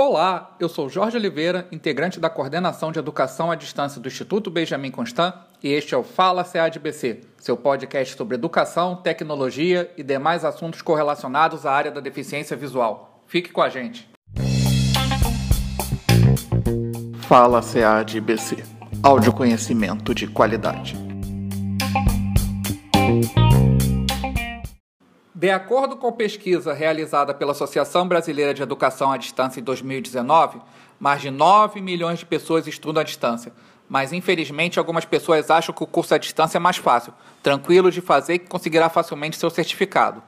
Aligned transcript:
Olá, 0.00 0.54
eu 0.60 0.68
sou 0.68 0.88
Jorge 0.88 1.16
Oliveira, 1.16 1.66
integrante 1.72 2.20
da 2.20 2.30
Coordenação 2.30 2.92
de 2.92 3.00
Educação 3.00 3.50
à 3.50 3.56
Distância 3.56 4.00
do 4.00 4.06
Instituto 4.06 4.48
Benjamin 4.48 4.92
Constant, 4.92 5.34
e 5.60 5.72
este 5.72 5.92
é 5.92 5.98
o 5.98 6.04
Fala 6.04 6.44
CADBC, 6.44 7.22
seu 7.36 7.56
podcast 7.56 8.16
sobre 8.16 8.36
educação, 8.36 8.94
tecnologia 8.94 9.92
e 9.96 10.04
demais 10.04 10.44
assuntos 10.44 10.82
correlacionados 10.82 11.66
à 11.66 11.72
área 11.72 11.90
da 11.90 12.00
deficiência 12.00 12.56
visual. 12.56 13.24
Fique 13.26 13.50
com 13.50 13.60
a 13.60 13.68
gente. 13.68 14.08
Fala 17.22 17.60
CADBC, 17.60 18.62
áudio 19.02 19.32
conhecimento 19.32 20.14
de 20.14 20.28
qualidade. 20.28 20.96
De 25.38 25.52
acordo 25.52 25.94
com 25.94 26.10
pesquisa 26.10 26.72
realizada 26.72 27.32
pela 27.32 27.52
Associação 27.52 28.08
Brasileira 28.08 28.52
de 28.52 28.60
Educação 28.60 29.12
à 29.12 29.16
Distância 29.16 29.60
em 29.60 29.62
2019, 29.62 30.60
mais 30.98 31.22
de 31.22 31.30
9 31.30 31.80
milhões 31.80 32.18
de 32.18 32.26
pessoas 32.26 32.66
estudam 32.66 33.02
à 33.02 33.04
distância. 33.04 33.52
Mas, 33.88 34.12
infelizmente, 34.12 34.80
algumas 34.80 35.04
pessoas 35.04 35.48
acham 35.48 35.72
que 35.72 35.84
o 35.84 35.86
curso 35.86 36.12
à 36.12 36.18
distância 36.18 36.58
é 36.58 36.60
mais 36.60 36.76
fácil, 36.76 37.14
tranquilo 37.40 37.88
de 37.88 38.00
fazer 38.00 38.34
e 38.34 38.38
que 38.40 38.48
conseguirá 38.48 38.88
facilmente 38.88 39.36
seu 39.36 39.48
certificado. 39.48 40.20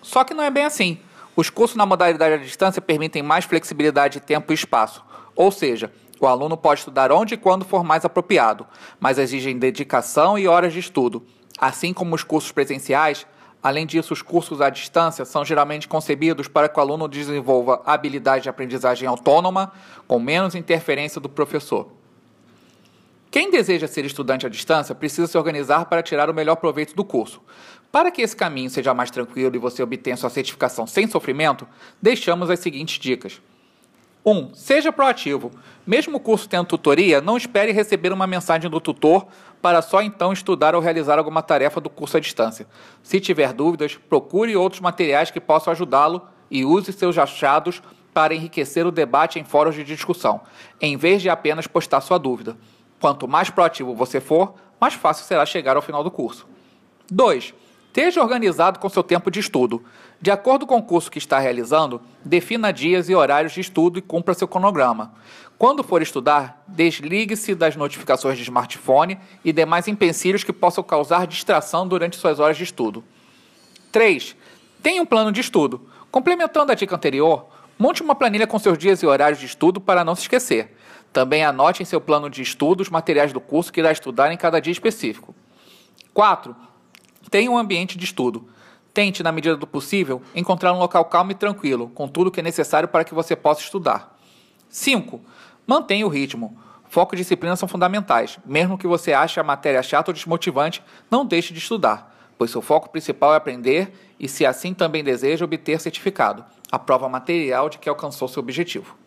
Só 0.00 0.24
que 0.24 0.32
não 0.32 0.44
é 0.44 0.50
bem 0.50 0.64
assim. 0.64 0.98
Os 1.36 1.50
cursos 1.50 1.76
na 1.76 1.84
modalidade 1.84 2.32
à 2.32 2.38
distância 2.38 2.80
permitem 2.80 3.22
mais 3.22 3.44
flexibilidade 3.44 4.18
de 4.18 4.24
tempo 4.24 4.50
e 4.50 4.54
espaço. 4.54 5.04
Ou 5.36 5.52
seja, 5.52 5.92
o 6.18 6.26
aluno 6.26 6.56
pode 6.56 6.80
estudar 6.80 7.12
onde 7.12 7.34
e 7.34 7.36
quando 7.36 7.66
for 7.66 7.84
mais 7.84 8.02
apropriado, 8.02 8.66
mas 8.98 9.18
exigem 9.18 9.58
dedicação 9.58 10.38
e 10.38 10.48
horas 10.48 10.72
de 10.72 10.78
estudo. 10.78 11.22
Assim 11.58 11.92
como 11.92 12.14
os 12.14 12.24
cursos 12.24 12.50
presenciais, 12.50 13.26
Além 13.62 13.86
disso, 13.86 14.12
os 14.12 14.22
cursos 14.22 14.60
à 14.60 14.68
distância 14.68 15.24
são 15.24 15.44
geralmente 15.44 15.86
concebidos 15.86 16.48
para 16.48 16.68
que 16.68 16.76
o 16.78 16.82
aluno 16.82 17.06
desenvolva 17.06 17.80
habilidade 17.86 18.42
de 18.42 18.48
aprendizagem 18.48 19.06
autônoma, 19.06 19.72
com 20.08 20.18
menos 20.18 20.56
interferência 20.56 21.20
do 21.20 21.28
professor. 21.28 21.88
Quem 23.30 23.50
deseja 23.50 23.86
ser 23.86 24.04
estudante 24.04 24.44
à 24.44 24.48
distância 24.48 24.94
precisa 24.94 25.26
se 25.26 25.38
organizar 25.38 25.86
para 25.86 26.02
tirar 26.02 26.28
o 26.28 26.34
melhor 26.34 26.56
proveito 26.56 26.94
do 26.94 27.04
curso. 27.04 27.40
Para 27.90 28.10
que 28.10 28.20
esse 28.20 28.36
caminho 28.36 28.68
seja 28.68 28.92
mais 28.92 29.10
tranquilo 29.10 29.54
e 29.54 29.58
você 29.58 29.82
obtenha 29.82 30.16
sua 30.16 30.28
certificação 30.28 30.86
sem 30.86 31.06
sofrimento, 31.06 31.66
deixamos 32.00 32.50
as 32.50 32.58
seguintes 32.58 32.98
dicas. 32.98 33.40
1. 34.24 34.30
Um, 34.30 34.54
seja 34.54 34.92
proativo. 34.92 35.50
Mesmo 35.86 36.16
o 36.16 36.20
curso 36.20 36.48
tendo 36.48 36.66
tutoria, 36.66 37.20
não 37.20 37.36
espere 37.36 37.72
receber 37.72 38.12
uma 38.12 38.26
mensagem 38.26 38.70
do 38.70 38.80
tutor 38.80 39.26
para 39.60 39.82
só 39.82 40.00
então 40.00 40.32
estudar 40.32 40.74
ou 40.74 40.80
realizar 40.80 41.18
alguma 41.18 41.42
tarefa 41.42 41.80
do 41.80 41.90
curso 41.90 42.16
à 42.16 42.20
distância. 42.20 42.66
Se 43.02 43.18
tiver 43.20 43.52
dúvidas, 43.52 43.98
procure 44.08 44.56
outros 44.56 44.80
materiais 44.80 45.30
que 45.30 45.40
possam 45.40 45.72
ajudá-lo 45.72 46.22
e 46.50 46.64
use 46.64 46.92
seus 46.92 47.18
achados 47.18 47.82
para 48.14 48.34
enriquecer 48.34 48.86
o 48.86 48.92
debate 48.92 49.38
em 49.38 49.44
fóruns 49.44 49.74
de 49.74 49.82
discussão, 49.82 50.42
em 50.80 50.96
vez 50.96 51.22
de 51.22 51.30
apenas 51.30 51.66
postar 51.66 52.00
sua 52.00 52.18
dúvida. 52.18 52.56
Quanto 53.00 53.26
mais 53.26 53.50
proativo 53.50 53.94
você 53.94 54.20
for, 54.20 54.54
mais 54.80 54.94
fácil 54.94 55.24
será 55.24 55.44
chegar 55.46 55.76
ao 55.76 55.82
final 55.82 56.04
do 56.04 56.10
curso. 56.10 56.46
2. 57.10 57.54
Esteja 57.92 58.22
organizado 58.22 58.78
com 58.78 58.88
seu 58.88 59.02
tempo 59.02 59.30
de 59.30 59.38
estudo. 59.38 59.84
De 60.18 60.30
acordo 60.30 60.66
com 60.66 60.78
o 60.78 60.82
curso 60.82 61.10
que 61.10 61.18
está 61.18 61.38
realizando, 61.38 62.00
defina 62.24 62.72
dias 62.72 63.10
e 63.10 63.14
horários 63.14 63.52
de 63.52 63.60
estudo 63.60 63.98
e 63.98 64.02
cumpra 64.02 64.32
seu 64.32 64.48
cronograma. 64.48 65.12
Quando 65.58 65.84
for 65.84 66.00
estudar, 66.00 66.64
desligue-se 66.66 67.54
das 67.54 67.76
notificações 67.76 68.38
de 68.38 68.44
smartphone 68.44 69.20
e 69.44 69.52
demais 69.52 69.88
empecilhos 69.88 70.42
que 70.42 70.54
possam 70.54 70.82
causar 70.82 71.26
distração 71.26 71.86
durante 71.86 72.16
suas 72.16 72.40
horas 72.40 72.56
de 72.56 72.64
estudo. 72.64 73.04
3. 73.92 74.36
Tenha 74.82 75.02
um 75.02 75.06
plano 75.06 75.30
de 75.30 75.42
estudo. 75.42 75.86
Complementando 76.10 76.72
a 76.72 76.74
dica 76.74 76.96
anterior, 76.96 77.44
monte 77.78 78.02
uma 78.02 78.14
planilha 78.14 78.46
com 78.46 78.58
seus 78.58 78.78
dias 78.78 79.02
e 79.02 79.06
horários 79.06 79.38
de 79.38 79.44
estudo 79.44 79.82
para 79.82 80.02
não 80.02 80.14
se 80.14 80.22
esquecer. 80.22 80.74
Também 81.12 81.44
anote 81.44 81.82
em 81.82 81.86
seu 81.86 82.00
plano 82.00 82.30
de 82.30 82.40
estudo 82.40 82.80
os 82.80 82.88
materiais 82.88 83.34
do 83.34 83.40
curso 83.40 83.70
que 83.70 83.80
irá 83.80 83.92
estudar 83.92 84.32
em 84.32 84.38
cada 84.38 84.60
dia 84.60 84.72
específico. 84.72 85.34
4. 86.14 86.71
Tenha 87.30 87.50
um 87.50 87.58
ambiente 87.58 87.96
de 87.96 88.04
estudo. 88.04 88.48
Tente, 88.92 89.22
na 89.22 89.32
medida 89.32 89.56
do 89.56 89.66
possível, 89.66 90.20
encontrar 90.34 90.72
um 90.72 90.78
local 90.78 91.04
calmo 91.06 91.32
e 91.32 91.34
tranquilo, 91.34 91.90
com 91.94 92.06
tudo 92.06 92.26
o 92.26 92.30
que 92.30 92.40
é 92.40 92.42
necessário 92.42 92.88
para 92.88 93.04
que 93.04 93.14
você 93.14 93.34
possa 93.34 93.60
estudar. 93.60 94.18
5. 94.68 95.20
Mantenha 95.66 96.06
o 96.06 96.10
ritmo. 96.10 96.56
Foco 96.88 97.14
e 97.14 97.18
disciplina 97.18 97.56
são 97.56 97.66
fundamentais. 97.66 98.38
Mesmo 98.44 98.76
que 98.76 98.86
você 98.86 99.14
ache 99.14 99.40
a 99.40 99.44
matéria 99.44 99.82
chata 99.82 100.10
ou 100.10 100.14
desmotivante, 100.14 100.82
não 101.10 101.24
deixe 101.24 101.54
de 101.54 101.58
estudar, 101.58 102.14
pois 102.36 102.50
seu 102.50 102.60
foco 102.60 102.90
principal 102.90 103.32
é 103.32 103.36
aprender 103.36 103.92
e, 104.20 104.28
se 104.28 104.44
assim 104.44 104.74
também 104.74 105.02
deseja, 105.02 105.44
obter 105.44 105.80
certificado, 105.80 106.44
a 106.70 106.78
prova 106.78 107.08
material 107.08 107.70
de 107.70 107.78
que 107.78 107.88
alcançou 107.88 108.28
seu 108.28 108.42
objetivo. 108.42 109.01